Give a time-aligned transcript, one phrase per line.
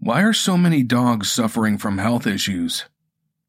[0.00, 2.84] Why are so many dogs suffering from health issues?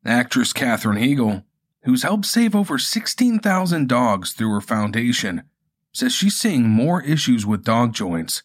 [0.04, 1.44] Actress Katherine Heigl,
[1.84, 5.44] who's helped save over 16,000 dogs through her foundation,
[5.94, 8.42] says she's seeing more issues with dog joints,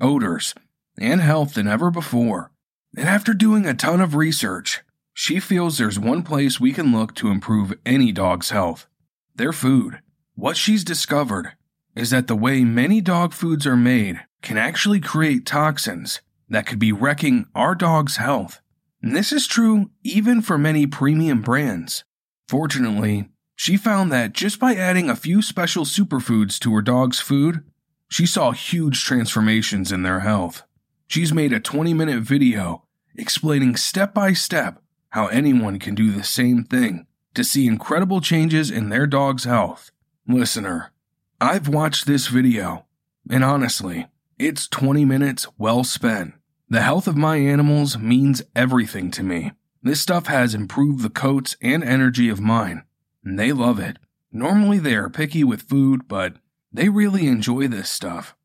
[0.00, 0.54] odors,
[1.00, 2.52] and health than ever before.
[2.96, 4.82] And after doing a ton of research,
[5.12, 8.86] she feels there's one place we can look to improve any dog's health
[9.34, 10.00] their food.
[10.34, 11.52] What she's discovered
[11.96, 16.78] is that the way many dog foods are made can actually create toxins that could
[16.78, 18.60] be wrecking our dog's health.
[19.02, 22.04] And this is true even for many premium brands.
[22.48, 27.64] Fortunately, she found that just by adding a few special superfoods to her dog's food,
[28.08, 30.62] she saw huge transformations in their health.
[31.06, 32.84] She's made a 20 minute video
[33.16, 38.70] explaining step by step how anyone can do the same thing to see incredible changes
[38.70, 39.90] in their dog's health.
[40.26, 40.92] Listener,
[41.40, 42.86] I've watched this video,
[43.30, 44.06] and honestly,
[44.38, 46.34] it's 20 minutes well spent.
[46.70, 49.52] The health of my animals means everything to me.
[49.82, 52.82] This stuff has improved the coats and energy of mine,
[53.24, 53.96] and they love it.
[54.30, 56.34] Normally they are picky with food, but
[56.70, 58.36] they really enjoy this stuff.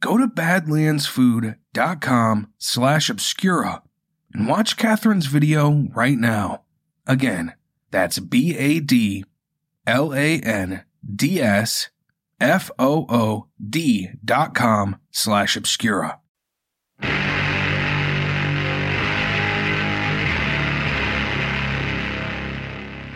[0.00, 3.82] Go to badlandsfood.com slash obscura
[4.32, 6.62] and watch Katherine's video right now.
[7.06, 7.52] Again,
[7.90, 9.26] that's B A D
[9.86, 11.90] L A N D S
[12.40, 16.20] F O O D dot com slash obscura.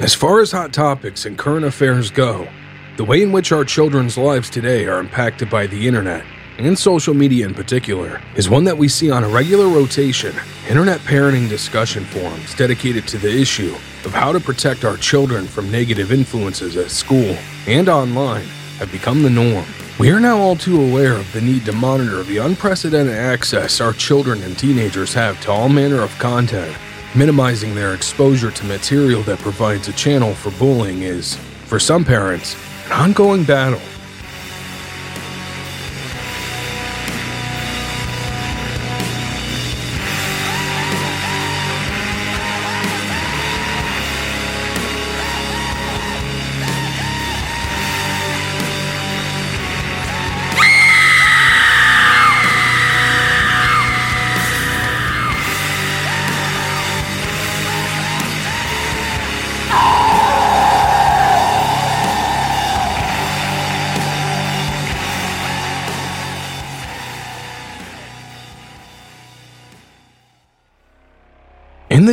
[0.00, 2.48] As far as hot topics and current affairs go,
[2.96, 6.24] the way in which our children's lives today are impacted by the internet,
[6.56, 10.34] and social media in particular, is one that we see on a regular rotation.
[10.70, 13.74] Internet parenting discussion forums dedicated to the issue
[14.06, 18.46] of how to protect our children from negative influences at school and online
[18.78, 19.66] have become the norm.
[19.98, 23.92] We are now all too aware of the need to monitor the unprecedented access our
[23.92, 26.74] children and teenagers have to all manner of content.
[27.16, 31.34] Minimizing their exposure to material that provides a channel for bullying is,
[31.64, 32.54] for some parents,
[32.86, 33.80] an ongoing battle.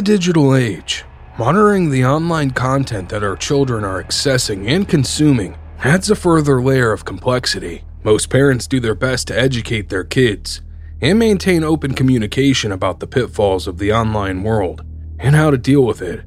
[0.07, 1.03] Digital age,
[1.38, 6.94] monitoring the online content that our children are accessing and consuming adds a further layer
[6.94, 7.84] of complexity.
[8.06, 10.62] Most parents do their best to educate their kids
[11.01, 14.85] and maintain open communication about the pitfalls of the online world
[15.19, 16.23] and how to deal with it.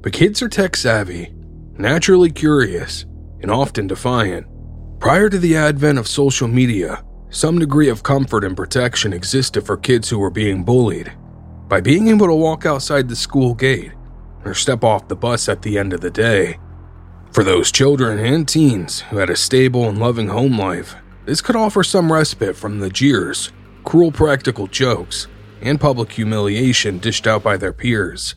[0.00, 1.34] But kids are tech savvy,
[1.76, 3.04] naturally curious,
[3.40, 4.46] and often defiant.
[5.00, 9.76] Prior to the advent of social media, some degree of comfort and protection existed for
[9.76, 11.12] kids who were being bullied
[11.72, 13.92] by being able to walk outside the school gate
[14.44, 16.58] or step off the bus at the end of the day.
[17.30, 20.94] For those children and teens who had a stable and loving home life,
[21.24, 23.52] this could offer some respite from the jeers,
[23.84, 25.28] cruel practical jokes,
[25.62, 28.34] and public humiliation dished out by their peers.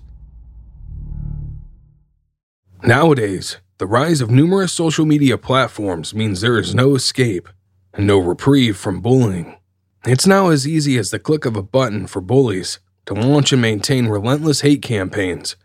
[2.84, 7.50] Nowadays, the rise of numerous social media platforms means there is no escape
[7.94, 9.58] and no reprieve from bullying.
[10.06, 13.62] It's now as easy as the click of a button for bullies to launch and
[13.62, 15.56] maintain relentless hate campaigns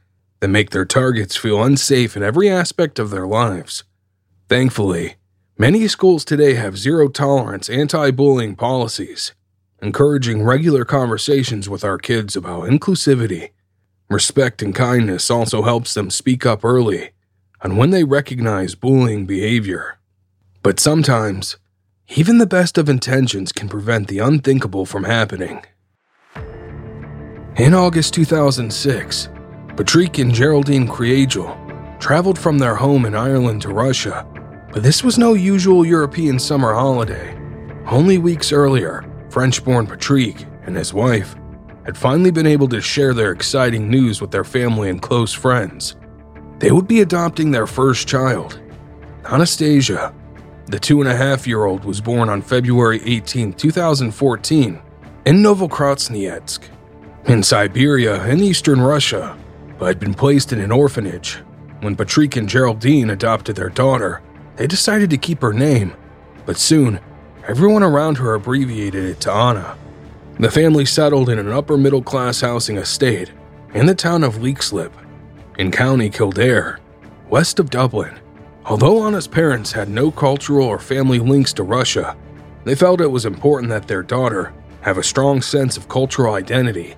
[0.41, 3.85] that make their targets feel unsafe in every aspect of their lives.
[4.49, 5.17] Thankfully,
[5.59, 9.33] many schools today have zero tolerance anti bullying policies,
[9.83, 13.51] encouraging regular conversations with our kids about inclusivity.
[14.09, 17.11] Respect and kindness also helps them speak up early
[17.63, 19.99] on when they recognize bullying behavior.
[20.63, 21.57] But sometimes,
[22.09, 25.63] even the best of intentions can prevent the unthinkable from happening.
[27.57, 29.29] In August 2006,
[29.77, 34.25] Patrick and Geraldine Kriégel traveled from their home in Ireland to Russia,
[34.73, 37.37] but this was no usual European summer holiday.
[37.87, 41.35] Only weeks earlier, French born Patrick and his wife
[41.85, 45.97] had finally been able to share their exciting news with their family and close friends.
[46.61, 48.61] They would be adopting their first child.
[49.25, 50.15] Anastasia,
[50.67, 54.81] the two and a half year old, was born on February 18, 2014,
[55.27, 56.61] in Novokuznetsk,
[57.27, 59.37] in Siberia and eastern Russia,
[59.79, 61.37] but had been placed in an orphanage.
[61.81, 64.21] When Patrick and Geraldine adopted their daughter,
[64.57, 65.95] they decided to keep her name,
[66.45, 67.01] but soon,
[67.47, 69.77] everyone around her abbreviated it to Ana.
[70.39, 73.33] The family settled in an upper middle class housing estate
[73.75, 74.93] in the town of Leixlip,
[75.59, 76.81] in County Kildare,
[77.29, 78.19] west of Dublin.
[78.65, 82.17] Although Ana's parents had no cultural or family links to Russia,
[82.65, 84.53] they felt it was important that their daughter
[84.83, 86.95] have a strong sense of cultural identity.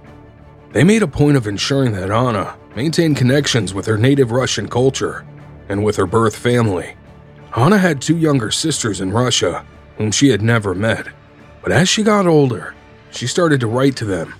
[0.72, 5.26] They made a point of ensuring that Ana maintained connections with her native Russian culture
[5.68, 6.96] and with her birth family.
[7.54, 9.66] Ana had two younger sisters in Russia
[9.98, 11.08] whom she had never met,
[11.62, 12.74] but as she got older,
[13.10, 14.34] she started to write to them.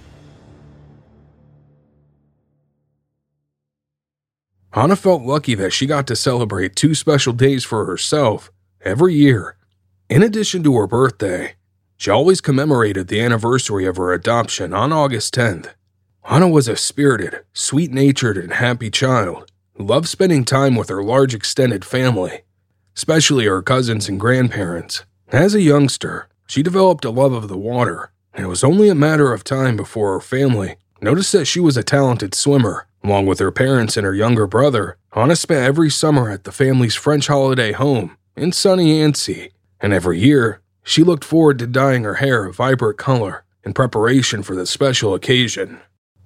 [4.73, 8.51] Ana felt lucky that she got to celebrate two special days for herself
[8.81, 9.57] every year.
[10.09, 11.57] In addition to her birthday,
[11.99, 15.75] she always commemorated the anniversary of her adoption on August 10th.
[16.25, 21.03] Ana was a spirited, sweet natured, and happy child who loved spending time with her
[21.03, 22.43] large extended family
[22.97, 25.05] especially her cousins and grandparents.
[25.29, 28.95] As a youngster, she developed a love of the water, and it was only a
[28.95, 32.87] matter of time before her family noticed that she was a talented swimmer.
[33.03, 36.95] Along with her parents and her younger brother, Ana spent every summer at the family's
[36.95, 42.15] French holiday home in sunny Annecy, and every year she looked forward to dyeing her
[42.15, 45.81] hair a vibrant color in preparation for the special occasion.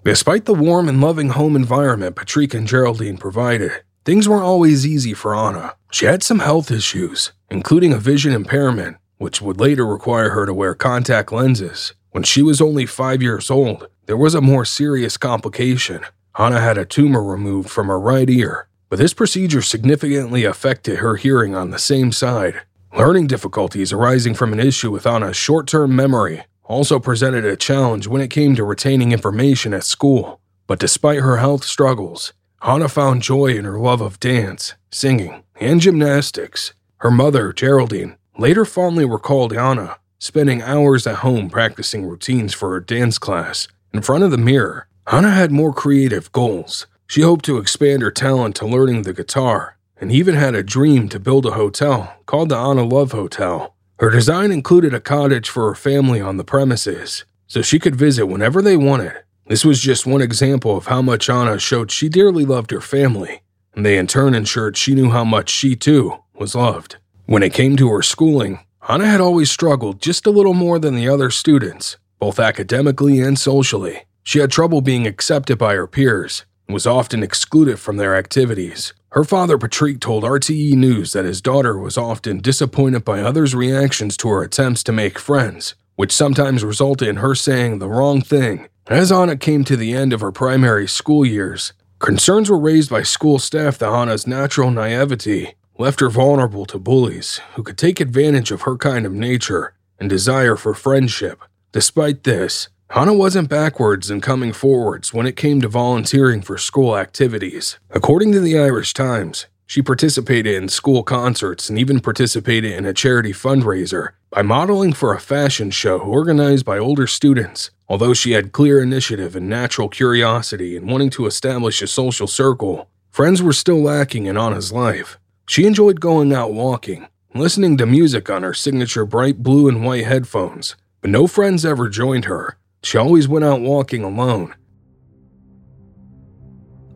[0.06, 5.14] Despite the warm and loving home environment Patrick and Geraldine provided, Things weren't always easy
[5.14, 5.74] for Ana.
[5.90, 10.54] She had some health issues, including a vision impairment, which would later require her to
[10.54, 11.92] wear contact lenses.
[12.12, 16.02] When she was only five years old, there was a more serious complication.
[16.36, 21.16] Ana had a tumor removed from her right ear, but this procedure significantly affected her
[21.16, 22.60] hearing on the same side.
[22.96, 28.06] Learning difficulties arising from an issue with Ana's short term memory also presented a challenge
[28.06, 30.40] when it came to retaining information at school.
[30.66, 32.32] But despite her health struggles,
[32.62, 36.74] Ana found joy in her love of dance, singing, and gymnastics.
[36.98, 42.80] Her mother, Geraldine, later fondly recalled Ana spending hours at home practicing routines for her
[42.80, 43.68] dance class.
[43.92, 46.86] In front of the mirror, Ana had more creative goals.
[47.06, 51.08] She hoped to expand her talent to learning the guitar and even had a dream
[51.10, 53.75] to build a hotel called the Ana Love Hotel.
[53.98, 58.26] Her design included a cottage for her family on the premises, so she could visit
[58.26, 62.44] whenever they wanted this was just one example of how much Ana showed she dearly
[62.44, 63.42] loved her family,
[63.74, 66.96] and they in turn ensured she knew how much she too was loved.
[67.26, 68.58] When it came to her schooling,
[68.88, 73.38] Ana had always struggled just a little more than the other students, both academically and
[73.38, 74.06] socially.
[74.24, 78.94] She had trouble being accepted by her peers and was often excluded from their activities.
[79.16, 84.14] Her father, Patrick, told RTE News that his daughter was often disappointed by others' reactions
[84.18, 88.68] to her attempts to make friends, which sometimes resulted in her saying the wrong thing
[88.88, 93.02] as Ana came to the end of her primary school years, concerns were raised by
[93.02, 98.50] school staff that Ana's natural naivety left her vulnerable to bullies who could take advantage
[98.50, 101.42] of her kind of nature and desire for friendship.
[101.72, 106.96] Despite this, Ana wasn't backwards in coming forwards when it came to volunteering for school
[106.96, 107.78] activities.
[107.90, 112.94] According to the Irish Times, she participated in school concerts and even participated in a
[112.94, 117.70] charity fundraiser by modeling for a fashion show organized by older students.
[117.88, 122.88] Although she had clear initiative and natural curiosity in wanting to establish a social circle,
[123.10, 125.18] friends were still lacking in Ana's life.
[125.48, 130.06] She enjoyed going out walking, listening to music on her signature bright blue and white
[130.06, 132.56] headphones, but no friends ever joined her.
[132.86, 134.54] She always went out walking alone.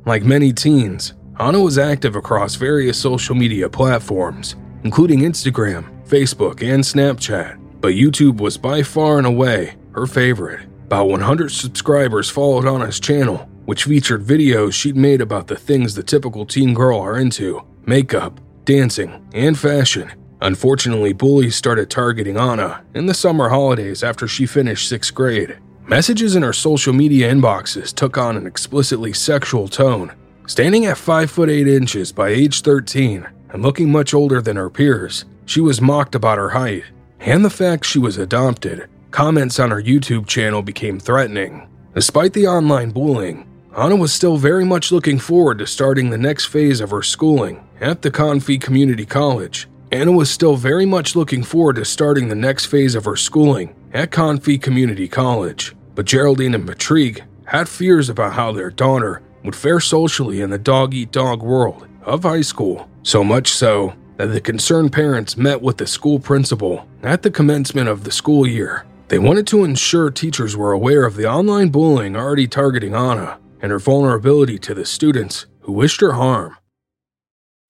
[0.06, 4.54] Like many teens, Ana was active across various social media platforms,
[4.84, 10.64] including Instagram, Facebook, and Snapchat, but YouTube was by far and away her favorite.
[10.84, 16.04] About 100 subscribers followed Ana's channel, which featured videos she'd made about the things the
[16.04, 20.12] typical teen girl are into makeup, dancing, and fashion.
[20.40, 25.58] Unfortunately, bullies started targeting Ana in the summer holidays after she finished sixth grade.
[25.90, 30.12] Messages in her social media inboxes took on an explicitly sexual tone,
[30.50, 34.68] Standing at 5 foot 8 inches by age 13 and looking much older than her
[34.68, 36.82] peers, she was mocked about her height
[37.20, 38.88] and the fact she was adopted.
[39.12, 41.68] Comments on her YouTube channel became threatening.
[41.94, 46.46] Despite the online bullying, Ana was still very much looking forward to starting the next
[46.46, 49.68] phase of her schooling at the Confey Community College.
[49.92, 53.72] Ana was still very much looking forward to starting the next phase of her schooling
[53.92, 55.76] at Confey Community College.
[56.00, 60.56] But Geraldine and Patrick had fears about how their daughter would fare socially in the
[60.56, 65.60] dog eat dog world of high school, so much so that the concerned parents met
[65.60, 68.86] with the school principal at the commencement of the school year.
[69.08, 73.70] They wanted to ensure teachers were aware of the online bullying already targeting Ana and
[73.70, 76.56] her vulnerability to the students who wished her harm.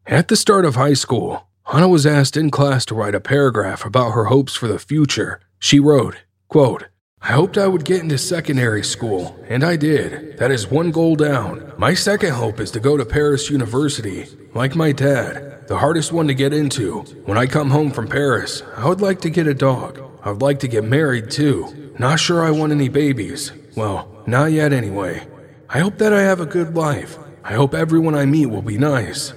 [0.06, 3.84] At the start of high school, Ana was asked in class to write a paragraph
[3.84, 5.40] about her hopes for the future.
[5.58, 6.84] She wrote, quote,
[7.22, 10.38] I hoped I would get into secondary school, and I did.
[10.38, 11.72] That is one goal down.
[11.76, 16.26] My second hope is to go to Paris University, like my dad, the hardest one
[16.28, 17.00] to get into.
[17.26, 20.00] When I come home from Paris, I would like to get a dog.
[20.24, 21.92] I would like to get married too.
[21.98, 23.52] Not sure I want any babies.
[23.76, 25.26] Well, not yet anyway.
[25.68, 27.18] I hope that I have a good life.
[27.44, 29.34] I hope everyone I meet will be nice.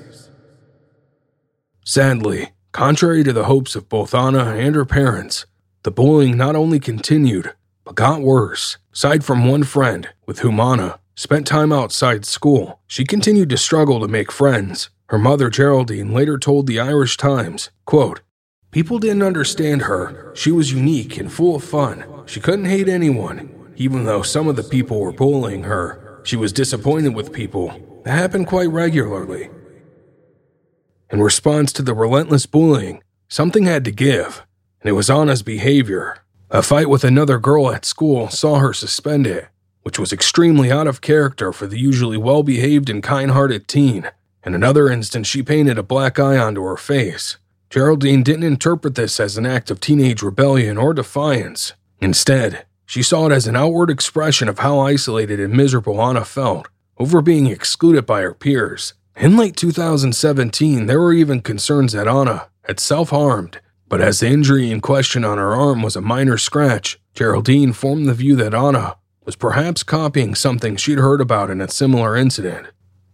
[1.83, 5.45] Sadly, contrary to the hopes of both Ana and her parents,
[5.83, 8.77] the bullying not only continued, but got worse.
[8.93, 13.99] Aside from one friend, with whom Ana spent time outside school, she continued to struggle
[13.99, 14.89] to make friends.
[15.07, 18.21] Her mother, Geraldine, later told the Irish Times, quote,
[18.71, 20.31] People didn't understand her.
[20.35, 22.05] She was unique and full of fun.
[22.25, 26.21] She couldn't hate anyone, even though some of the people were bullying her.
[26.23, 28.01] She was disappointed with people.
[28.05, 29.51] That happened quite regularly.
[31.11, 34.43] In response to the relentless bullying, something had to give,
[34.81, 36.22] and it was Ana's behavior.
[36.55, 39.47] A fight with another girl at school saw her suspended,
[39.81, 44.11] which was extremely out of character for the usually well behaved and kind hearted teen.
[44.45, 47.37] In another instance, she painted a black eye onto her face.
[47.71, 51.73] Geraldine didn't interpret this as an act of teenage rebellion or defiance.
[51.99, 56.67] Instead, she saw it as an outward expression of how isolated and miserable Ana felt
[56.99, 58.93] over being excluded by her peers.
[59.15, 63.59] In late 2017, there were even concerns that Ana had self harmed
[63.93, 68.09] but as the injury in question on her arm was a minor scratch, Geraldine formed
[68.09, 72.65] the view that Ana was perhaps copying something she'd heard about in a similar incident.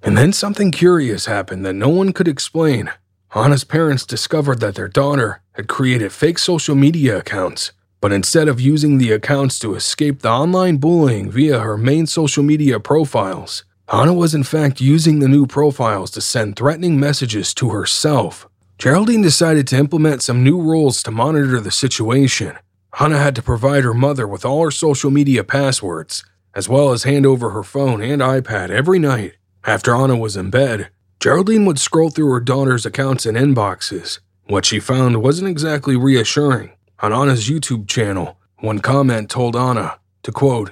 [0.01, 2.89] And then something curious happened that no one could explain.
[3.35, 8.61] Ana's parents discovered that their daughter had created fake social media accounts, but instead of
[8.61, 14.13] using the accounts to escape the online bullying via her main social media profiles, Ana
[14.13, 18.48] was in fact using the new profiles to send threatening messages to herself
[18.79, 22.57] Geraldine decided to implement some new rules to monitor the situation.
[22.97, 26.23] Ana had to provide her mother with all her social media passwords,
[26.55, 29.33] as well as hand over her phone and iPad every night.
[29.65, 34.19] After Ana was in bed, Geraldine would scroll through her daughter's accounts and inboxes.
[34.45, 36.71] What she found wasn't exactly reassuring.
[37.01, 40.71] On Ana's YouTube channel, one comment told Ana to quote,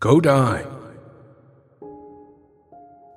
[0.00, 0.66] Go die.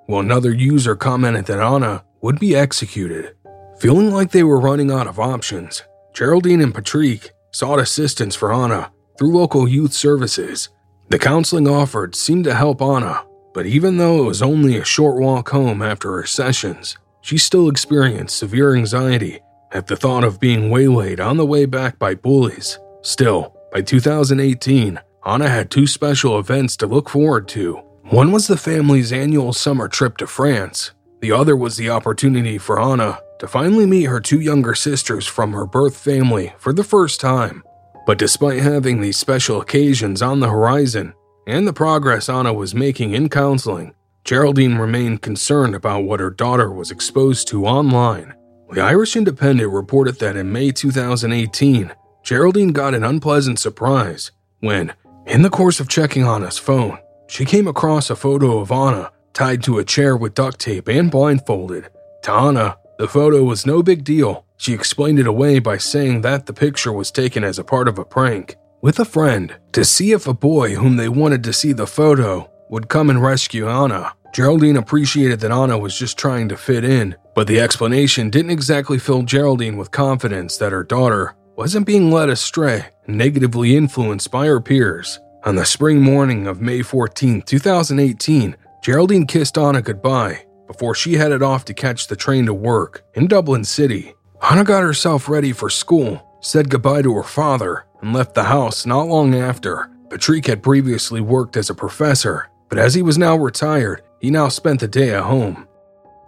[0.06, 3.36] While another user commented that Ana would be executed.
[3.80, 8.92] Feeling like they were running out of options, Geraldine and Patrick sought assistance for Ana
[9.18, 10.70] through local youth services.
[11.10, 15.20] The counseling offered seemed to help Ana, but even though it was only a short
[15.20, 19.40] walk home after her sessions, she still experienced severe anxiety
[19.74, 22.80] at the thought of being waylaid on the way back by bullies.
[23.02, 27.76] Still, by 2018, Ana had two special events to look forward to.
[28.04, 30.92] One was the family's annual summer trip to France.
[31.20, 35.54] The other was the opportunity for Ana to finally meet her two younger sisters from
[35.54, 37.64] her birth family for the first time.
[38.06, 41.14] But despite having these special occasions on the horizon
[41.48, 46.72] and the progress Ana was making in counseling, Geraldine remained concerned about what her daughter
[46.72, 48.34] was exposed to online.
[48.72, 51.92] The Irish Independent reported that in May 2018,
[52.24, 54.94] Geraldine got an unpleasant surprise when,
[55.28, 59.62] in the course of checking Ana's phone, she came across a photo of Ana tied
[59.64, 61.90] to a chair with duct tape and blindfolded.
[62.24, 64.46] To Ana, the photo was no big deal.
[64.58, 68.00] She explained it away by saying that the picture was taken as a part of
[68.00, 71.74] a prank with a friend to see if a boy whom they wanted to see
[71.74, 74.14] the photo would come and rescue Ana.
[74.34, 79.00] Geraldine appreciated that Ana was just trying to fit in, but the explanation didn't exactly
[79.00, 84.46] fill Geraldine with confidence that her daughter wasn't being led astray and negatively influenced by
[84.46, 85.20] her peers.
[85.46, 91.44] On the spring morning of May 14, 2018, Geraldine kissed Ana goodbye before she headed
[91.44, 94.14] off to catch the train to work in Dublin City.
[94.42, 98.86] Ana got herself ready for school, said goodbye to her father, and left the house
[98.86, 99.90] not long after.
[100.10, 104.50] Patrick had previously worked as a professor, but as he was now retired, he now
[104.50, 105.68] spent the day at home.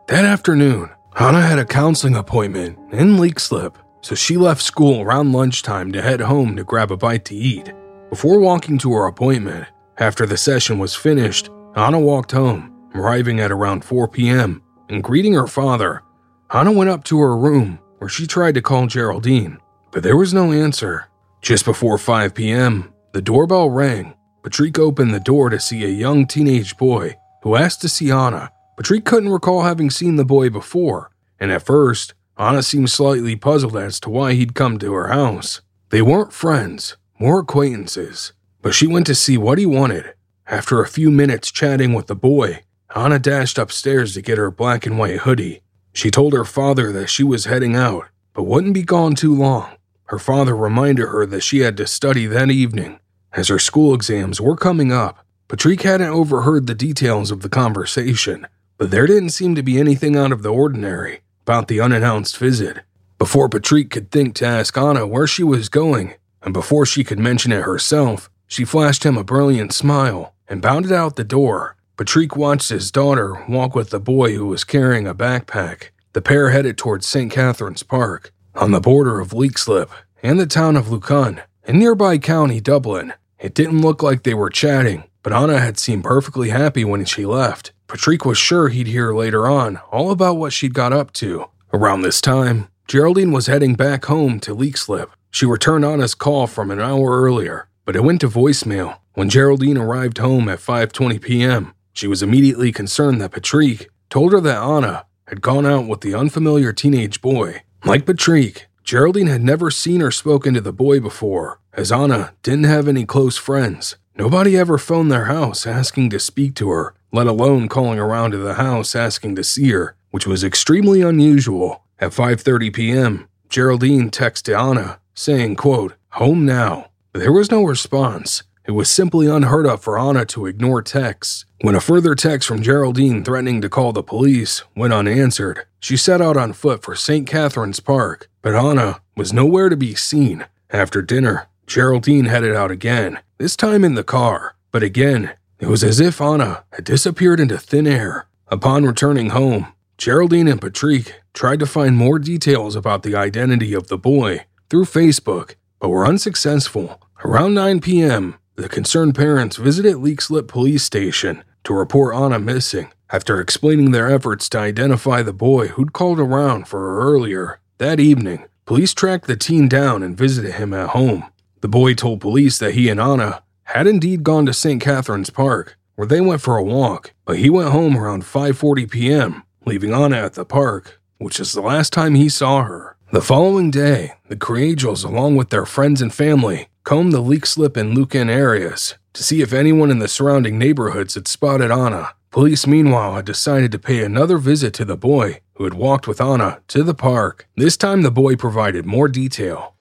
[0.07, 0.89] That afternoon,
[1.19, 6.21] Ana had a counseling appointment in Leixlip, so she left school around lunchtime to head
[6.21, 7.73] home to grab a bite to eat.
[8.09, 9.67] Before walking to her appointment,
[9.97, 14.63] after the session was finished, Ana walked home Arriving at around 4 p.m.
[14.89, 16.01] and greeting her father,
[16.49, 19.59] Ana went up to her room where she tried to call Geraldine,
[19.91, 21.07] but there was no answer.
[21.43, 26.25] Just before 5 p.m., the doorbell rang, Patrick opened the door to see a young
[26.25, 28.51] teenage boy who asked to see Ana.
[28.77, 33.77] Patrick couldn't recall having seen the boy before, and at first, Ana seemed slightly puzzled
[33.77, 35.61] as to why he'd come to her house.
[35.91, 40.15] They weren't friends, more acquaintances, but she went to see what he wanted.
[40.47, 42.61] After a few minutes chatting with the boy,
[42.95, 45.61] Ana dashed upstairs to get her black and white hoodie.
[45.93, 49.77] She told her father that she was heading out, but wouldn't be gone too long.
[50.05, 52.99] Her father reminded her that she had to study that evening,
[53.33, 55.25] as her school exams were coming up.
[55.47, 60.15] Patrick hadn't overheard the details of the conversation, but there didn't seem to be anything
[60.15, 62.79] out of the ordinary about the unannounced visit.
[63.17, 67.17] Before Patrick could think to ask Ana where she was going, and before she could
[67.19, 71.76] mention it herself, she flashed him a brilliant smile and bounded out the door.
[71.97, 75.89] Patrick watched his daughter walk with the boy who was carrying a backpack.
[76.13, 77.31] The pair headed towards St.
[77.31, 79.89] Catherine's Park, on the border of Leixlip
[80.21, 83.13] and the town of Lucan, in nearby County Dublin.
[83.39, 87.25] It didn't look like they were chatting, but Ana had seemed perfectly happy when she
[87.25, 87.71] left.
[87.87, 91.45] Patrick was sure he'd hear later on all about what she'd got up to.
[91.73, 95.09] Around this time, Geraldine was heading back home to Leixlip.
[95.31, 98.99] She returned Ana's call from an hour earlier, but it went to voicemail.
[99.13, 104.39] When Geraldine arrived home at 5:20 p.m., she was immediately concerned that Patrick told her
[104.39, 107.63] that Ana had gone out with the unfamiliar teenage boy.
[107.85, 112.65] Like Patrick, Geraldine had never seen or spoken to the boy before, as Ana didn't
[112.65, 113.95] have any close friends.
[114.15, 118.37] Nobody ever phoned their house asking to speak to her, let alone calling around to
[118.37, 121.83] the house asking to see her, which was extremely unusual.
[121.99, 128.43] At 5:30 p.m., Geraldine texted Ana saying, quote, "Home now." There was no response.
[128.67, 131.45] It was simply unheard of for Ana to ignore texts.
[131.61, 136.21] When a further text from Geraldine threatening to call the police went unanswered, she set
[136.21, 137.25] out on foot for St.
[137.25, 140.47] Catherine's Park, but Ana was nowhere to be seen.
[140.69, 145.81] After dinner, Geraldine headed out again, this time in the car, but again, it was
[145.81, 148.27] as if Ana had disappeared into thin air.
[148.49, 153.87] Upon returning home, Geraldine and Patrick tried to find more details about the identity of
[153.87, 157.01] the boy through Facebook, but were unsuccessful.
[157.23, 162.89] Around 9 p.m., the concerned parents visited Leixlip Police Station to report Ana missing.
[163.11, 167.99] After explaining their efforts to identify the boy who'd called around for her earlier, that
[167.99, 171.25] evening, police tracked the teen down and visited him at home.
[171.61, 174.81] The boy told police that he and Ana had indeed gone to St.
[174.81, 179.43] Catherine's Park, where they went for a walk, but he went home around 5:40 p.m.,
[179.65, 182.97] leaving Ana at the park, which is the last time he saw her.
[183.11, 187.93] The following day, the Kriégels, along with their friends and family, combed the Leixlip and
[187.93, 192.13] Lucan areas to see if anyone in the surrounding neighborhoods had spotted Ana.
[192.31, 196.21] Police, meanwhile, had decided to pay another visit to the boy who had walked with
[196.21, 197.45] Ana to the park.
[197.57, 199.75] This time, the boy provided more detail.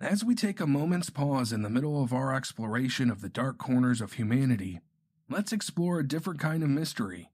[0.00, 3.58] As we take a moment's pause in the middle of our exploration of the dark
[3.58, 4.80] corners of humanity,
[5.30, 7.30] let's explore a different kind of mystery.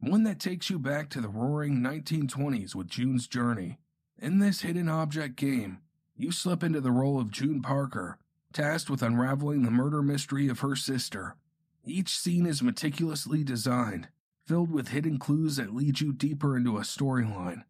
[0.00, 3.78] One that takes you back to the roaring 1920s with June's Journey.
[4.20, 5.78] In this hidden object game,
[6.18, 8.18] you slip into the role of June Parker,
[8.52, 11.36] tasked with unraveling the murder mystery of her sister.
[11.84, 14.08] Each scene is meticulously designed,
[14.44, 17.62] filled with hidden clues that lead you deeper into a storyline,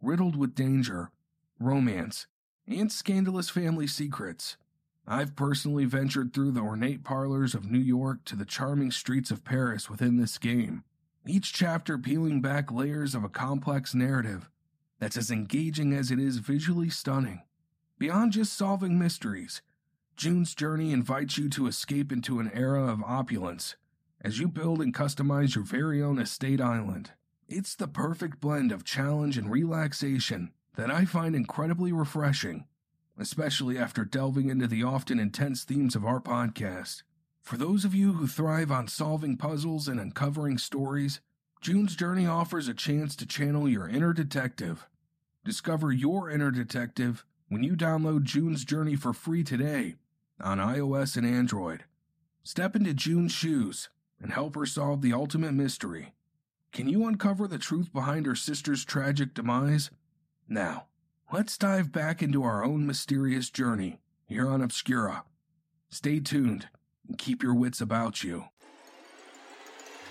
[0.00, 1.10] riddled with danger,
[1.58, 2.28] romance,
[2.68, 4.56] and scandalous family secrets.
[5.04, 9.44] I've personally ventured through the ornate parlors of New York to the charming streets of
[9.44, 10.84] Paris within this game,
[11.26, 14.48] each chapter peeling back layers of a complex narrative
[15.00, 17.42] that's as engaging as it is visually stunning.
[17.98, 19.60] Beyond just solving mysteries,
[20.16, 23.74] June's journey invites you to escape into an era of opulence
[24.20, 27.10] as you build and customize your very own estate island.
[27.48, 32.66] It's the perfect blend of challenge and relaxation that I find incredibly refreshing,
[33.18, 37.02] especially after delving into the often intense themes of our podcast.
[37.42, 41.20] For those of you who thrive on solving puzzles and uncovering stories,
[41.60, 44.86] June's Journey offers a chance to channel your inner detective.
[45.44, 49.94] Discover your inner detective when you download June's Journey for free today
[50.40, 51.84] on iOS and Android.
[52.42, 53.88] Step into June's shoes
[54.20, 56.12] and help her solve the ultimate mystery.
[56.72, 59.90] Can you uncover the truth behind her sister's tragic demise?
[60.48, 60.86] Now,
[61.32, 65.24] let's dive back into our own mysterious journey here on Obscura.
[65.88, 66.68] Stay tuned
[67.06, 68.44] and keep your wits about you.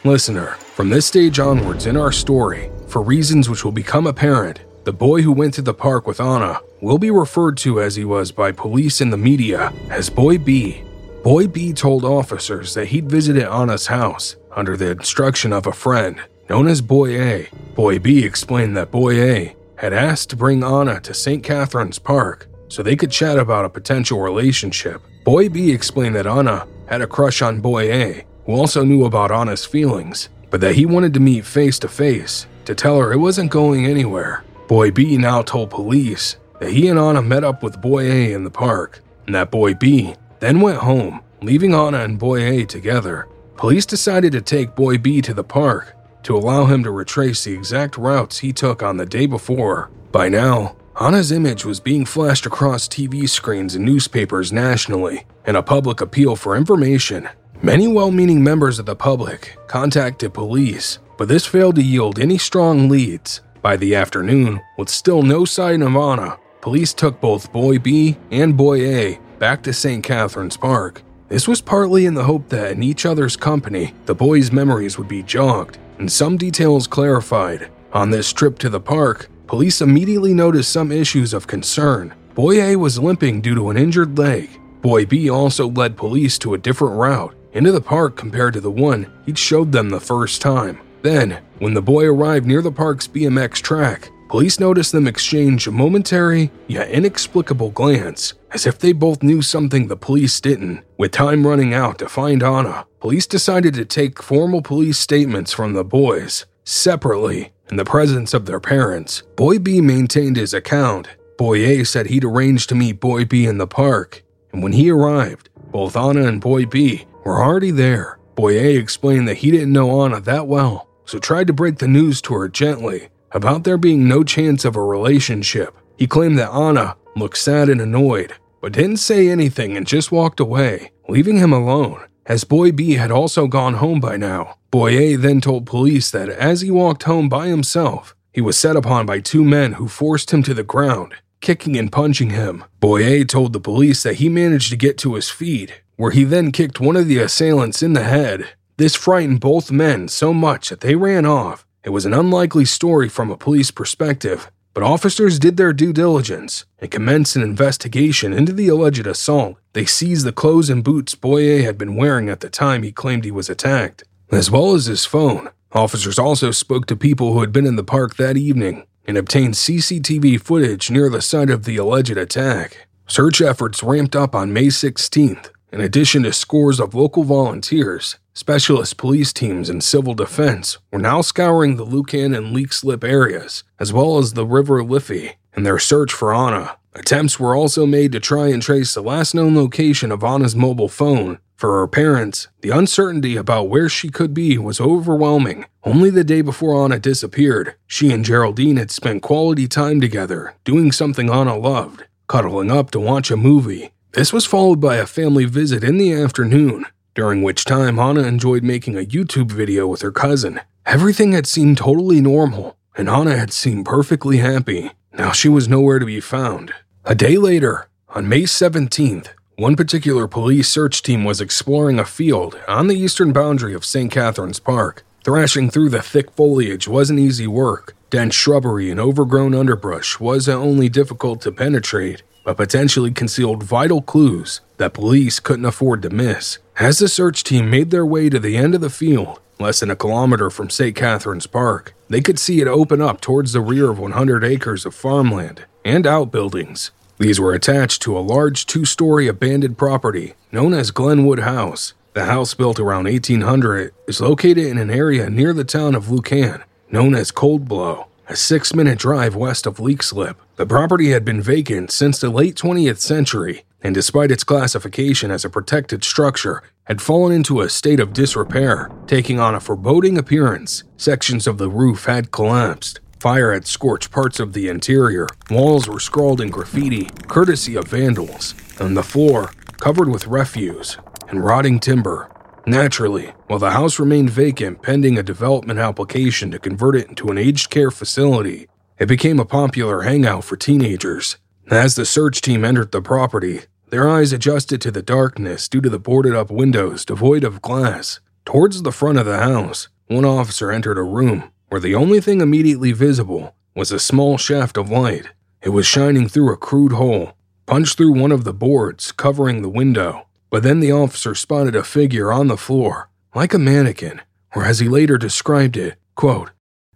[0.04, 4.94] Listener, from this stage onwards in our story, for reasons which will become apparent, the
[4.94, 8.32] boy who went to the park with Ana will be referred to as he was
[8.32, 10.84] by police and the media as Boy B.
[11.24, 16.20] Boy B told officers that he'd visited Ana's house under the instruction of a friend
[16.50, 17.50] known as Boy A.
[17.76, 21.44] Boy B explained that Boy A had asked to bring Ana to St.
[21.44, 25.02] Catherine's Park so they could chat about a potential relationship.
[25.24, 29.32] Boy B explained that Ana had a crush on Boy A, who also knew about
[29.32, 33.18] Anna's feelings, but that he wanted to meet face to face to tell her it
[33.18, 34.44] wasn't going anywhere.
[34.68, 38.44] Boy B now told police that he and Ana met up with Boy A in
[38.44, 43.28] the park, and that Boy B then went home, leaving Ana and Boy A together.
[43.56, 47.54] Police decided to take Boy B to the park to allow him to retrace the
[47.54, 49.90] exact routes he took on the day before.
[50.12, 55.64] By now, Ana's image was being flashed across TV screens and newspapers nationally in a
[55.64, 57.30] public appeal for information.
[57.62, 62.38] Many well meaning members of the public contacted police, but this failed to yield any
[62.38, 63.42] strong leads.
[63.62, 68.58] By the afternoon, with still no sign of Ana, police took both Boy B and
[68.58, 70.04] Boy A back to St.
[70.04, 71.02] Catherine's Park.
[71.30, 75.08] This was partly in the hope that in each other's company, the boys' memories would
[75.08, 77.72] be jogged and some details clarified.
[77.94, 82.14] On this trip to the park, police immediately noticed some issues of concern.
[82.36, 84.50] Boy A was limping due to an injured leg.
[84.82, 88.70] Boy B also led police to a different route into the park compared to the
[88.70, 90.80] one he'd showed them the first time.
[91.02, 95.72] Then, when the boy arrived near the park's BMX track, police noticed them exchange a
[95.72, 100.84] momentary yet inexplicable glance, as if they both knew something the police didn't.
[100.98, 105.74] With time running out to find Ana, police decided to take formal police statements from
[105.74, 109.24] the boys separately in the presence of their parents.
[109.36, 111.08] Boy B maintained his account.
[111.38, 114.90] Boy A said he'd arranged to meet Boy B in the park, and when he
[114.90, 118.20] arrived, both Ana and Boy B were already there.
[118.36, 121.88] Boy A explained that he didn't know Ana that well, so tried to break the
[121.88, 125.76] news to her gently about there being no chance of a relationship.
[125.98, 130.40] He claimed that Ana looked sad and annoyed, but didn't say anything and just walked
[130.40, 134.58] away, leaving him alone as Boy B had also gone home by now.
[134.70, 138.76] Boy A then told police that as he walked home by himself, he was set
[138.76, 142.66] upon by two men who forced him to the ground, kicking and punching him.
[142.80, 146.24] Boy A told the police that he managed to get to his feet, where he
[146.24, 148.50] then kicked one of the assailants in the head.
[148.76, 151.66] This frightened both men so much that they ran off.
[151.88, 156.66] It was an unlikely story from a police perspective, but officers did their due diligence
[156.80, 159.56] and commenced an investigation into the alleged assault.
[159.72, 162.92] They seized the clothes and boots Boy A had been wearing at the time he
[162.92, 165.50] claimed he was attacked, as well as his phone.
[165.72, 169.54] Officers also spoke to people who had been in the park that evening and obtained
[169.54, 172.86] CCTV footage near the site of the alleged attack.
[173.08, 178.18] Search efforts ramped up on May 16th, in addition to scores of local volunteers.
[178.38, 183.92] Specialist police teams and civil defense were now scouring the Lucan and Leixlip areas, as
[183.92, 186.78] well as the River Liffey, in their search for Ana.
[186.94, 190.88] Attempts were also made to try and trace the last known location of Ana's mobile
[190.88, 191.40] phone.
[191.56, 195.66] For her parents, the uncertainty about where she could be was overwhelming.
[195.84, 200.92] Only the day before Ana disappeared, she and Geraldine had spent quality time together, doing
[200.92, 203.94] something Ana loved, cuddling up to watch a movie.
[204.12, 206.86] This was followed by a family visit in the afternoon,
[207.18, 210.62] during which time Ana enjoyed making a YouTube video with her cousin.
[210.86, 214.92] Everything had seemed totally normal, and Ana had seemed perfectly happy.
[215.12, 216.76] Now she was nowhere to be found.
[217.06, 222.56] A day later, on May 17th, one particular police search team was exploring a field
[222.68, 224.12] on the eastern boundary of St.
[224.12, 225.04] Catherine's Park.
[225.24, 227.96] Thrashing through the thick foliage wasn't easy work.
[228.12, 234.62] Dense shrubbery and overgrown underbrush was only difficult to penetrate, but potentially concealed vital clues
[234.78, 236.60] that police couldn't afford to miss.
[236.80, 239.90] As the search team made their way to the end of the field, less than
[239.90, 240.96] a kilometer from St.
[240.96, 244.94] Catherine's Park, they could see it open up towards the rear of 100 acres of
[244.94, 246.92] farmland and outbuildings.
[247.18, 251.96] These were attached to a large two story abandoned property known as Glenwood House.
[252.14, 256.64] The house, built around 1800, is located in an area near the town of Lucan,
[256.92, 260.36] known as Cold Blow a six minute drive west of Leixlip.
[260.58, 265.46] The property had been vacant since the late 20th century, and despite its classification as
[265.46, 270.84] a protected structure, had fallen into a state of disrepair, taking on a foreboding appearance.
[270.96, 273.00] Sections of the roof had collapsed.
[273.20, 275.28] Fire had scorched parts of the interior.
[275.50, 281.44] Walls were scrawled in graffiti, courtesy of vandals, and the floor covered with refuse and
[281.44, 282.30] rotting timber.
[282.66, 287.38] Naturally, while the house remained vacant pending a development application to convert it into an
[287.38, 288.68] aged care facility,
[289.00, 291.38] it became a popular hangout for teenagers.
[291.70, 295.90] As the search team entered the property, their eyes adjusted to the darkness due to
[295.90, 298.22] the boarded up windows devoid of glass.
[298.46, 302.40] Towards the front of the house, one officer entered a room where the only thing
[302.40, 305.28] immediately visible was a small shaft of light.
[305.62, 307.34] It was shining through a crude hole,
[307.66, 310.28] punched through one of the boards covering the window.
[310.50, 314.22] But then the officer spotted a figure on the floor, like a mannequin,
[314.56, 316.52] or as he later described it, quote,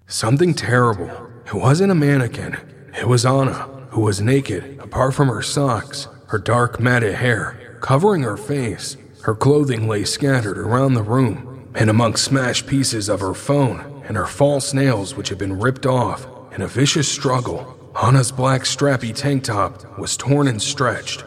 [0.08, 1.12] something terrible.
[1.48, 2.58] It wasn't a mannequin.
[2.98, 8.24] It was Ana, who was naked, apart from her socks, her dark matted hair, covering
[8.24, 13.34] her face, her clothing lay scattered around the room, and among smashed pieces of her
[13.34, 18.32] phone and her false nails, which had been ripped off in a vicious struggle, Ana's
[18.32, 21.24] black strappy tank top was torn and stretched.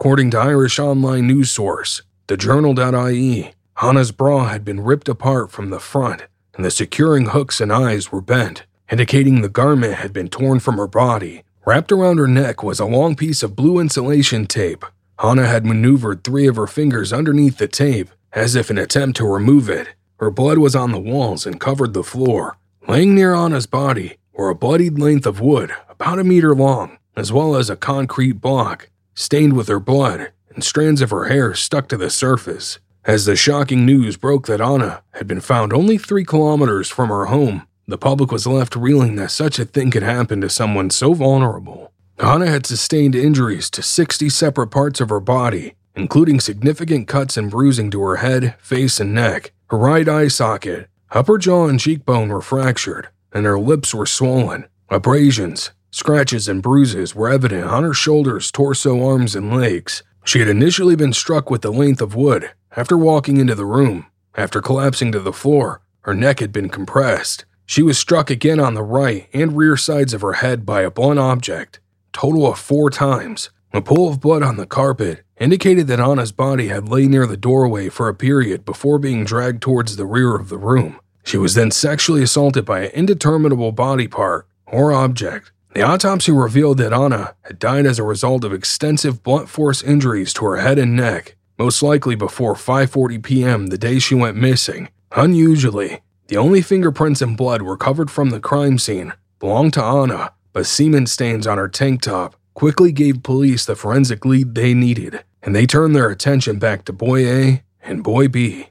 [0.00, 5.80] According to Irish online news source, thejournal.ie, Ana's bra had been ripped apart from the
[5.80, 10.60] front, and the securing hooks and eyes were bent, indicating the garment had been torn
[10.60, 11.42] from her body.
[11.66, 14.84] Wrapped around her neck was a long piece of blue insulation tape.
[15.18, 19.26] Ana had maneuvered three of her fingers underneath the tape, as if in attempt to
[19.26, 19.88] remove it.
[20.20, 22.56] Her blood was on the walls and covered the floor.
[22.86, 27.32] Laying near Ana's body were a bloodied length of wood, about a meter long, as
[27.32, 31.88] well as a concrete block, stained with her blood, and strands of her hair stuck
[31.88, 32.78] to the surface.
[33.04, 37.26] As the shocking news broke that Ana had been found only three kilometers from her
[37.26, 41.12] home, the public was left reeling that such a thing could happen to someone so
[41.12, 41.92] vulnerable.
[42.18, 47.50] Ana had sustained injuries to 60 separate parts of her body, including significant cuts and
[47.50, 49.52] bruising to her head, face, and neck.
[49.68, 54.66] Her right eye socket, upper jaw, and cheekbone were fractured, and her lips were swollen.
[54.88, 60.02] Abrasions, scratches, and bruises were evident on her shoulders, torso, arms, and legs.
[60.24, 64.06] She had initially been struck with the length of wood after walking into the room.
[64.36, 67.44] After collapsing to the floor, her neck had been compressed.
[67.66, 70.90] She was struck again on the right and rear sides of her head by a
[70.90, 71.80] blunt object,
[72.12, 73.50] total of four times.
[73.72, 77.36] A pool of blood on the carpet indicated that Ana's body had lain near the
[77.36, 81.00] doorway for a period before being dragged towards the rear of the room.
[81.24, 85.50] She was then sexually assaulted by an indeterminable body part or object.
[85.74, 90.32] The autopsy revealed that Ana had died as a result of extensive blunt force injuries
[90.34, 93.66] to her head and neck most likely before 5:40 p.m.
[93.68, 94.88] the day she went missing.
[95.16, 100.66] Unusually, the only fingerprints and blood recovered from the crime scene belonged to Ana, but
[100.66, 105.54] semen stains on her tank top quickly gave police the forensic lead they needed, and
[105.54, 108.68] they turned their attention back to Boy A and Boy B.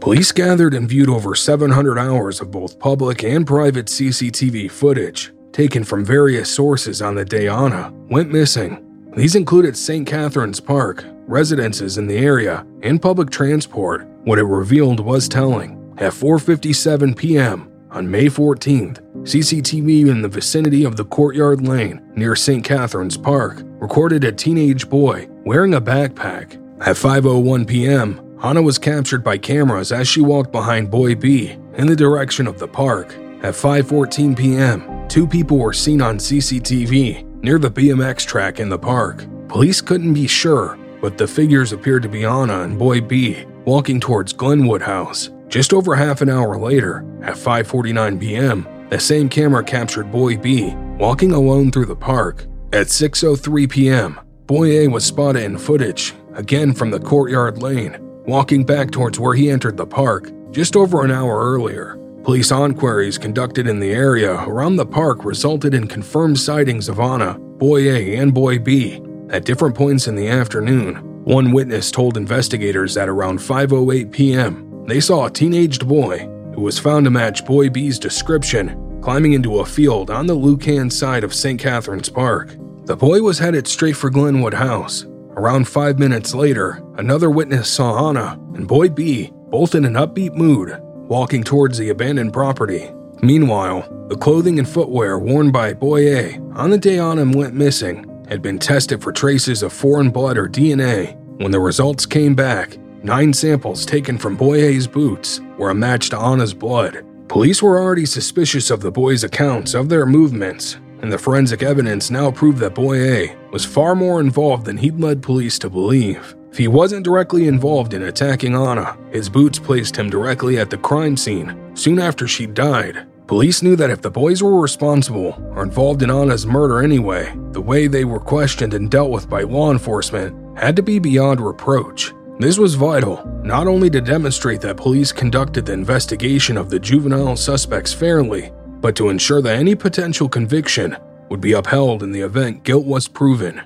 [0.00, 5.84] Police gathered and viewed over 700 hours of both public and private CCTV footage taken
[5.84, 8.86] from various sources on the day Ana went missing.
[9.14, 10.06] These included St.
[10.06, 14.06] Catherine's Park, residences in the area, and public transport.
[14.24, 15.79] What it revealed was telling.
[16.00, 17.70] At 4:57 p.m.
[17.90, 22.64] on May 14th, CCTV in the vicinity of the Courtyard Lane near St.
[22.64, 26.54] Catherine's Park recorded a teenage boy wearing a backpack.
[26.80, 31.86] At 5:01 p.m., Ana was captured by cameras as she walked behind Boy B in
[31.86, 33.14] the direction of the park.
[33.42, 38.78] At 5:14 p.m., two people were seen on CCTV near the BMX track in the
[38.78, 39.26] park.
[39.48, 44.00] Police couldn't be sure but the figures appeared to be Ana and Boy B walking
[44.00, 45.30] towards Glenwood House.
[45.50, 50.72] Just over half an hour later, at 5:49 p.m., the same camera captured Boy B
[50.96, 52.46] walking alone through the park.
[52.72, 58.64] At 6:03 p.m., Boy A was spotted in footage, again from the courtyard lane, walking
[58.64, 61.96] back towards where he entered the park just over an hour earlier.
[62.22, 67.34] Police enquiries conducted in the area around the park resulted in confirmed sightings of Ana,
[67.58, 72.94] Boy A, and Boy B at different points in the afternoon, one witness told investigators
[72.94, 76.18] that around 5:08 p.m., they saw a teenaged boy
[76.54, 80.90] who was found to match Boy B's description climbing into a field on the Lucan
[80.90, 81.60] side of St.
[81.60, 82.56] Catherine's Park.
[82.84, 85.06] The boy was headed straight for Glenwood House.
[85.36, 90.34] Around five minutes later, another witness saw Ana and Boy B both in an upbeat
[90.34, 90.76] mood,
[91.08, 92.90] walking towards the abandoned property.
[93.22, 98.06] Meanwhile, the clothing and footwear worn by Boy A on the day Ana went missing
[98.28, 101.16] had been tested for traces of foreign blood or DNA.
[101.40, 106.10] When the results came back, nine samples taken from Boy A's boots were a match
[106.10, 107.04] to Ana's blood.
[107.28, 112.10] Police were already suspicious of the boys' accounts of their movements, and the forensic evidence
[112.10, 116.34] now proved that Boy A was far more involved than he'd led police to believe.
[116.50, 120.78] If he wasn't directly involved in attacking Ana, his boots placed him directly at the
[120.78, 125.62] crime scene soon after she died, Police knew that if the boys were responsible or
[125.62, 129.70] involved in Ana's murder anyway, the way they were questioned and dealt with by law
[129.70, 132.12] enforcement had to be beyond reproach.
[132.40, 137.36] This was vital, not only to demonstrate that police conducted the investigation of the juvenile
[137.36, 138.50] suspects fairly,
[138.80, 140.96] but to ensure that any potential conviction
[141.28, 143.60] would be upheld in the event guilt was proven.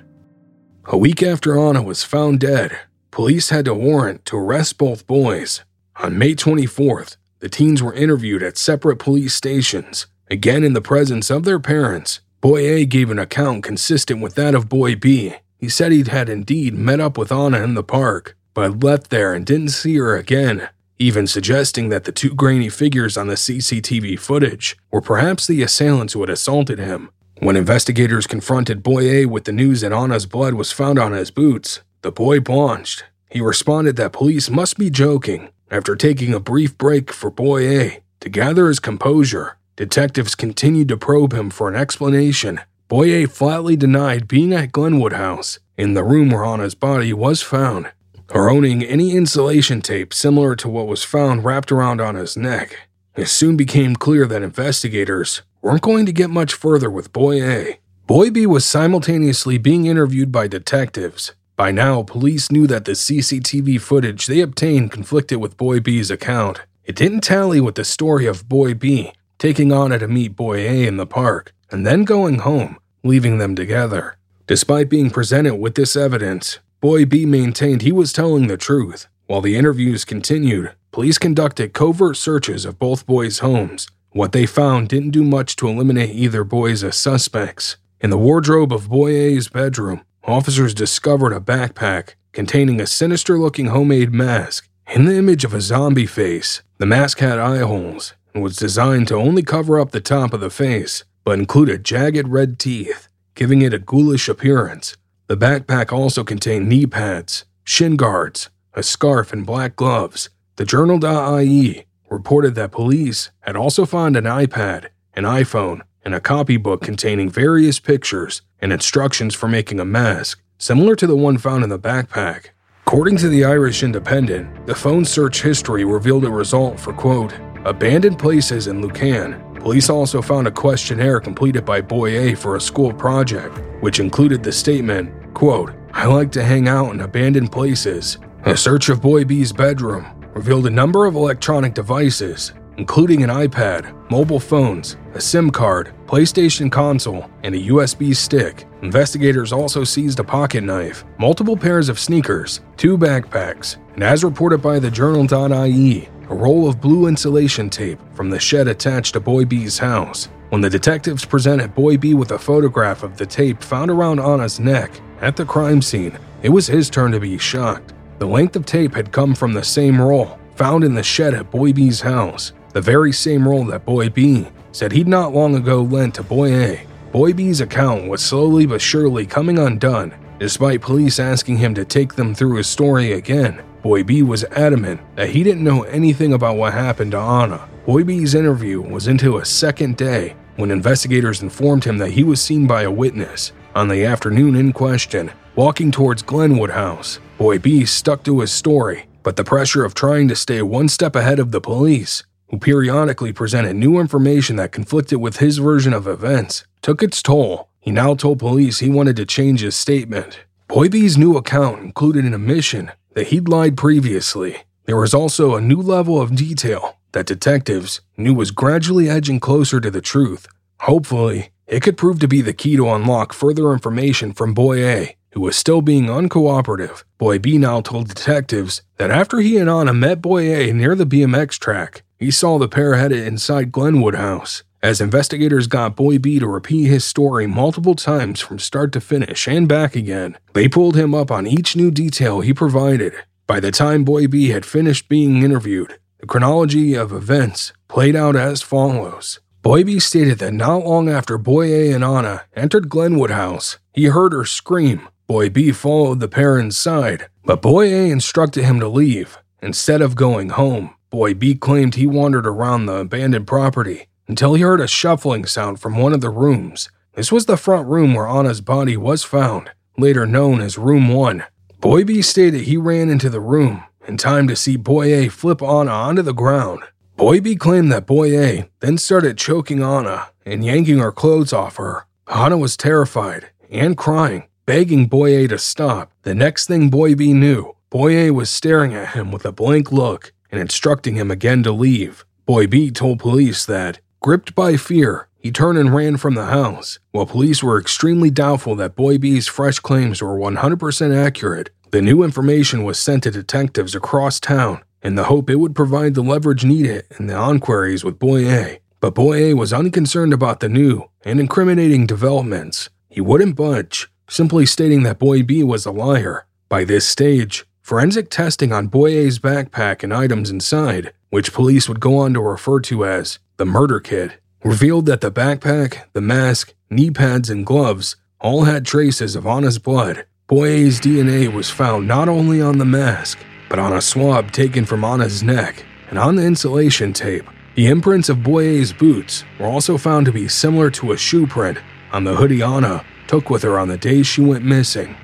[0.87, 2.77] A week after Ana was found dead,
[3.11, 5.63] police had a warrant to arrest both boys.
[6.03, 11.29] On May 24th, the teens were interviewed at separate police stations, again in the presence
[11.29, 12.19] of their parents.
[12.41, 15.35] Boy A gave an account consistent with that of Boy B.
[15.57, 19.35] He said he had indeed met up with Ana in the park, but left there
[19.35, 24.17] and didn't see her again, even suggesting that the two grainy figures on the CCTV
[24.17, 27.11] footage were perhaps the assailants who had assaulted him.
[27.39, 31.29] When investigators confronted Boy A with the news that Ana's blood was found on his
[31.31, 33.03] boots, the boy blanched.
[33.29, 35.49] he responded that police must be joking.
[35.69, 40.95] After taking a brief break for Boy A to gather his composure, detectives continued to
[40.95, 42.61] probe him for an explanation.
[42.87, 47.41] Boy A flatly denied being at Glenwood House, in the room where Ana's body was
[47.41, 47.91] found,
[48.35, 52.77] or owning any insulation tape similar to what was found wrapped around on his neck.
[53.15, 57.79] It soon became clear that investigators weren't going to get much further with Boy A.
[58.07, 61.31] Boy B was simultaneously being interviewed by detectives.
[61.55, 66.61] By now, police knew that the CCTV footage they obtained conflicted with Boy B's account.
[66.83, 70.85] It didn't tally with the story of Boy B taking Ana to meet Boy A
[70.85, 74.17] in the park and then going home, leaving them together.
[74.45, 79.07] Despite being presented with this evidence, Boy B maintained he was telling the truth.
[79.25, 83.87] While the interviews continued, police conducted covert searches of both boys' homes.
[84.11, 87.77] What they found didn't do much to eliminate either boys as suspects.
[88.01, 93.69] In the wardrobe of Boy A's bedroom, officers discovered a backpack containing a sinister looking
[93.69, 96.61] homemade mask in the image of a zombie face.
[96.77, 100.39] The mask had eye holes and was designed to only cover up the top of
[100.39, 104.95] the face, but included jagged red teeth, giving it a ghoulish appearance.
[105.27, 110.29] The backpack also contained knee pads, shin guards, a scarf, and black gloves.
[110.57, 116.81] The Journal.ie reported that police had also found an iPad, an iPhone, and a copybook
[116.81, 121.71] containing various pictures and instructions for making a mask, similar to the one found in
[121.71, 122.49] the backpack.
[122.85, 127.33] According to the Irish Independent, the phone search history revealed a result for, quote,
[127.65, 129.41] abandoned places in Lucan.
[129.65, 134.43] Police also found a questionnaire completed by Boy A for a school project, which included
[134.43, 138.19] the statement, quote, I like to hang out in abandoned places.
[138.43, 143.91] A search of Boy B's bedroom revealed a number of electronic devices, including an iPad,
[144.11, 148.67] mobile phones, a SIM card, PlayStation console, and a USB stick.
[148.83, 154.61] Investigators also seized a pocket knife, multiple pairs of sneakers, two backpacks, and as reported
[154.61, 159.45] by the Journal.ie, a roll of blue insulation tape from the shed attached to Boy
[159.45, 160.27] B's house.
[160.49, 164.59] When the detectives presented Boy B with a photograph of the tape found around Ana's
[164.59, 167.93] neck at the crime scene, it was his turn to be shocked.
[168.19, 171.51] The length of tape had come from the same roll found in the shed at
[171.51, 175.81] Boy B's house, the very same roll that Boy B said he'd not long ago
[175.81, 176.87] lent to Boy A.
[177.11, 182.15] Boy B's account was slowly but surely coming undone, despite police asking him to take
[182.15, 183.61] them through his story again.
[183.85, 187.69] Boy B was adamant that he didn't know anything about what happened to Ana.
[187.85, 192.41] Boy B's interview was into a second day when investigators informed him that he was
[192.41, 197.19] seen by a witness on the afternoon in question, walking towards Glenwood House.
[197.37, 201.15] Boy B stuck to his story, but the pressure of trying to stay one step
[201.15, 206.07] ahead of the police who periodically presented new information that conflicted with his version of
[206.07, 207.69] events, took its toll.
[207.81, 210.39] He now told police he wanted to change his statement.
[210.67, 214.57] Boy B's new account included an admission that he'd lied previously.
[214.85, 219.81] There was also a new level of detail that detectives knew was gradually edging closer
[219.81, 220.47] to the truth.
[220.81, 225.15] Hopefully, it could prove to be the key to unlock further information from Boy A,
[225.31, 227.03] who was still being uncooperative.
[227.17, 231.05] Boy B now told detectives that after he and Ana met Boy A near the
[231.07, 234.63] BMX track, he saw the pair headed inside Glenwood House.
[234.83, 239.47] As investigators got Boy B to repeat his story multiple times from start to finish
[239.47, 243.13] and back again, they pulled him up on each new detail he provided.
[243.47, 248.35] By the time Boy B had finished being interviewed, the chronology of events played out
[248.35, 249.39] as follows.
[249.63, 254.05] Boy B stated that not long after Boy A and Ana entered Glenwood House, he
[254.05, 255.07] heard her scream.
[255.25, 260.15] Boy B followed the pair inside, but Boy A instructed him to leave instead of
[260.15, 260.95] going home.
[261.09, 265.79] Boy B claimed he wandered around the abandoned property until he heard a shuffling sound
[265.79, 266.89] from one of the rooms.
[267.13, 271.43] This was the front room where Ana's body was found, later known as Room 1.
[271.79, 275.61] Boy B stated he ran into the room in time to see Boy A flip
[275.61, 276.81] Ana onto the ground.
[277.15, 281.77] Boy B claimed that Boy A then started choking Ana and yanking her clothes off
[281.77, 282.05] her.
[282.27, 286.11] Ana was terrified and crying, begging Boy A to stop.
[286.23, 289.91] The next thing Boy B knew, Boy A was staring at him with a blank
[289.91, 292.25] look and instructing him again to leave.
[292.45, 296.97] Boy B told police that, gripped by fear, he turned and ran from the house.
[297.11, 302.23] While police were extremely doubtful that Boy B's fresh claims were 100% accurate, the new
[302.23, 306.65] information was sent to detectives across town in the hope it would provide the leverage
[306.65, 308.79] needed in the enquiries with Boy A.
[308.99, 312.89] But Boy A was unconcerned about the new and incriminating developments.
[313.07, 316.47] He wouldn't budge, simply stating that Boy B was a liar.
[316.67, 321.99] By this stage, Forensic testing on Boy A's backpack and items inside, which police would
[321.99, 326.73] go on to refer to as the murder kit, revealed that the backpack, the mask,
[326.89, 330.25] knee pads, and gloves all had traces of Ana's blood.
[330.47, 333.37] Boy A's DNA was found not only on the mask,
[333.69, 337.47] but on a swab taken from Ana's neck and on the insulation tape.
[337.75, 341.45] The imprints of Boy A's boots were also found to be similar to a shoe
[341.45, 341.77] print
[342.11, 345.15] on the hoodie Ana took with her on the day she went missing.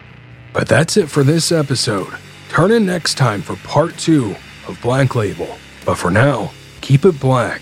[0.53, 2.13] But that's it for this episode.
[2.51, 4.35] Turn in next time for part two
[4.67, 5.47] of Black Label.
[5.85, 7.61] But for now, keep it black.